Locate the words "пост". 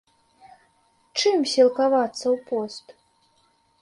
2.51-2.85